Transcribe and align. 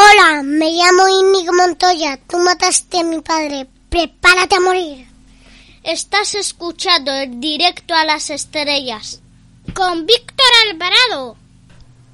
Hola, 0.00 0.44
me 0.44 0.70
llamo 0.70 1.08
Inigo 1.08 1.52
Montoya. 1.54 2.20
Tú 2.28 2.38
mataste 2.38 3.00
a 3.00 3.02
mi 3.02 3.20
padre. 3.20 3.66
Prepárate 3.88 4.54
a 4.54 4.60
morir. 4.60 5.08
Estás 5.82 6.36
escuchando 6.36 7.10
el 7.12 7.40
directo 7.40 7.94
a 7.94 8.04
las 8.04 8.30
estrellas 8.30 9.20
con 9.74 10.06
Víctor 10.06 10.46
Alvarado. 10.70 11.36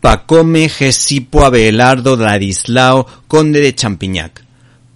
Pacome 0.00 0.70
Gesipo 0.70 1.44
Abelardo 1.44 2.16
Ladislao, 2.16 3.06
conde 3.28 3.60
de 3.60 3.74
Champiñac. 3.74 4.43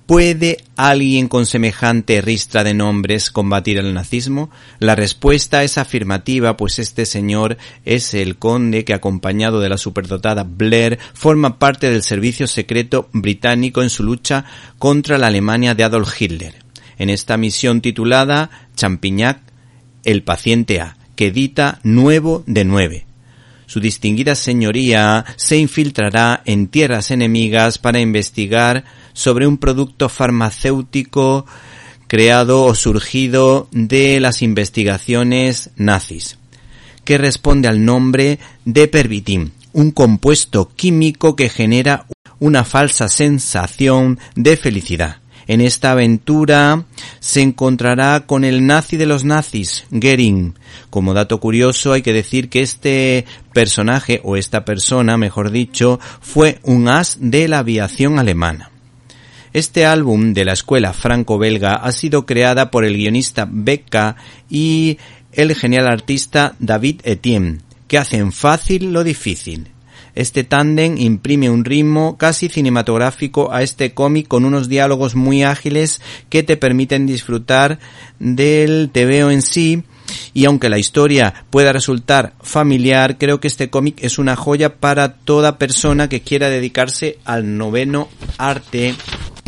¿Puede 0.09 0.65
alguien 0.77 1.29
con 1.29 1.45
semejante 1.45 2.23
ristra 2.23 2.65
de 2.65 2.73
nombres 2.73 3.31
combatir 3.31 3.77
el 3.77 3.93
nazismo? 3.93 4.49
La 4.79 4.95
respuesta 4.95 5.65
es 5.65 5.77
afirmativa, 5.77 6.57
pues 6.57 6.79
este 6.79 7.05
señor 7.05 7.59
es 7.85 8.15
el 8.15 8.39
conde 8.39 8.87
que, 8.87 8.95
acompañado 8.95 9.61
de 9.61 9.69
la 9.69 9.77
superdotada 9.77 10.45
Blair, 10.45 10.99
forma 11.13 11.59
parte 11.59 11.91
del 11.91 12.03
servicio 12.03 12.47
secreto 12.47 13.11
británico 13.13 13.83
en 13.83 13.91
su 13.91 14.03
lucha 14.03 14.47
contra 14.79 15.19
la 15.19 15.27
Alemania 15.27 15.75
de 15.75 15.85
Adolf 15.85 16.19
Hitler. 16.19 16.55
En 16.97 17.11
esta 17.11 17.37
misión 17.37 17.83
titulada 17.83 18.49
Champignac, 18.77 19.43
el 20.05 20.23
paciente 20.23 20.81
A, 20.81 20.97
que 21.17 21.27
edita 21.27 21.81
Nuevo 21.83 22.45
de 22.47 22.65
Nueve, 22.65 23.05
su 23.69 23.81
distinguida 23.81 24.35
señoría 24.35 25.27
se 25.37 25.59
infiltrará 25.59 26.41
en 26.47 26.69
tierras 26.69 27.11
enemigas 27.11 27.77
para 27.77 28.01
investigar 28.01 28.87
sobre 29.19 29.49
un 29.49 29.59
producto 29.59 30.09
farmacéutico 30.09 31.45
creado 32.07 32.63
o 32.63 32.77
surgido 32.77 33.67
de 33.73 34.21
las 34.21 34.43
investigaciones 34.43 35.71
nazis, 35.75 36.39
que 37.05 37.19
responde 37.19 37.67
al 37.67 37.85
nombre 37.85 38.39
de 38.65 38.87
pervitin, 38.87 39.51
un 39.73 39.91
compuesto 39.91 40.71
químico 40.77 41.35
que 41.35 41.49
genera 41.49 42.07
una 42.39 42.63
falsa 42.63 43.09
sensación 43.09 44.21
de 44.37 44.57
felicidad. 44.57 45.17
En 45.49 45.63
esta 45.63 45.91
aventura 45.91 46.85
se 47.19 47.43
encontrará 47.43 48.21
con 48.25 48.45
el 48.45 48.67
nazi 48.67 48.97
de 48.97 49.07
los 49.07 49.25
nazis, 49.25 49.85
Goering. 49.91 50.55
Como 50.91 51.13
dato 51.13 51.41
curioso 51.41 51.93
hay 51.93 52.03
que 52.03 52.13
decir 52.13 52.51
que 52.51 52.61
este 52.61 53.25
personaje, 53.53 54.21
o 54.23 54.37
esta 54.37 54.65
persona, 54.65 55.17
mejor 55.17 55.51
dicho, 55.51 55.99
fue 56.21 56.61
un 56.63 56.87
as 56.87 57.17
de 57.19 57.49
la 57.49 57.59
aviación 57.59 58.21
alemana. 58.21 58.71
Este 59.53 59.87
álbum 59.87 60.35
de 60.35 60.45
la 60.45 60.53
escuela 60.53 60.93
franco-belga 60.93 61.75
ha 61.75 61.93
sido 61.93 62.27
creada 62.27 62.71
por 62.71 62.85
el 62.85 62.97
guionista 62.97 63.49
Becca 63.51 64.17
y 64.51 64.99
el 65.33 65.55
genial 65.55 65.87
artista 65.87 66.55
David 66.59 67.01
Etienne, 67.05 67.59
que 67.87 67.99
hacen 67.99 68.33
fácil 68.33 68.93
lo 68.93 69.05
difícil. 69.05 69.69
Este 70.15 70.43
tándem 70.43 70.99
imprime 70.99 71.49
un 71.49 71.65
ritmo 71.65 72.19
casi 72.19 72.49
cinematográfico 72.49 73.53
a 73.53 73.63
este 73.63 73.95
cómic 73.95 74.27
con 74.27 74.45
unos 74.45 74.69
diálogos 74.69 75.15
muy 75.15 75.45
ágiles 75.45 76.01
que 76.29 76.43
te 76.43 76.57
permiten 76.57 77.07
disfrutar 77.07 77.79
del 78.19 78.91
TVO 78.93 79.31
en 79.31 79.43
sí 79.43 79.85
y 80.35 80.45
aunque 80.45 80.69
la 80.69 80.79
historia 80.79 81.45
pueda 81.51 81.73
resultar 81.73 82.35
familiar, 82.41 83.19
creo 83.19 83.41
que 83.41 83.49
este 83.49 83.71
cómic 83.71 84.03
es 84.03 84.19
una 84.19 84.37
joya 84.37 84.77
para 84.77 85.15
toda 85.15 85.59
persona 85.59 86.09
que 86.09 86.21
quiera 86.21 86.49
dedicarse 86.49 87.19
al 87.25 87.57
noveno 87.57 88.09
arte 88.39 88.95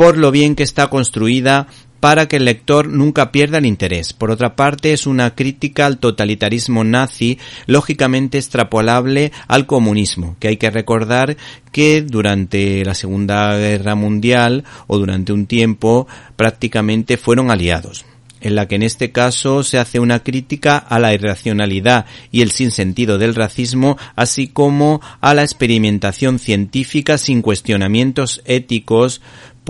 por 0.00 0.16
lo 0.16 0.30
bien 0.30 0.54
que 0.54 0.62
está 0.62 0.86
construida 0.86 1.66
para 2.00 2.26
que 2.26 2.36
el 2.36 2.46
lector 2.46 2.88
nunca 2.88 3.30
pierda 3.30 3.58
el 3.58 3.66
interés. 3.66 4.14
Por 4.14 4.30
otra 4.30 4.56
parte, 4.56 4.94
es 4.94 5.06
una 5.06 5.34
crítica 5.34 5.84
al 5.84 5.98
totalitarismo 5.98 6.84
nazi, 6.84 7.38
lógicamente 7.66 8.38
extrapolable 8.38 9.30
al 9.46 9.66
comunismo, 9.66 10.36
que 10.40 10.48
hay 10.48 10.56
que 10.56 10.70
recordar 10.70 11.36
que 11.70 12.00
durante 12.00 12.82
la 12.82 12.94
Segunda 12.94 13.54
Guerra 13.58 13.94
Mundial 13.94 14.64
o 14.86 14.96
durante 14.96 15.34
un 15.34 15.44
tiempo 15.44 16.08
prácticamente 16.34 17.18
fueron 17.18 17.50
aliados 17.50 18.06
en 18.40 18.54
la 18.54 18.66
que 18.66 18.76
en 18.76 18.82
este 18.82 19.12
caso 19.12 19.62
se 19.62 19.78
hace 19.78 20.00
una 20.00 20.22
crítica 20.22 20.78
a 20.78 20.98
la 20.98 21.12
irracionalidad 21.12 22.06
y 22.32 22.40
el 22.40 22.50
sinsentido 22.50 23.18
del 23.18 23.34
racismo, 23.34 23.98
así 24.16 24.48
como 24.48 25.02
a 25.20 25.34
la 25.34 25.42
experimentación 25.42 26.38
científica 26.38 27.18
sin 27.18 27.42
cuestionamientos 27.42 28.40
éticos, 28.46 29.20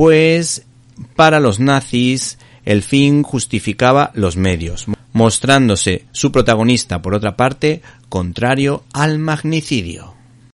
pues 0.00 0.64
para 1.14 1.40
los 1.40 1.60
nazis, 1.60 2.38
el 2.64 2.82
fin 2.82 3.22
justificaba 3.22 4.12
los 4.14 4.34
medios, 4.34 4.86
mostrándose 5.12 6.06
su 6.10 6.32
protagonista, 6.32 7.02
por 7.02 7.12
otra 7.12 7.36
parte, 7.36 7.82
contrario 8.08 8.82
al 8.94 9.18
magnicidio. 9.18 10.14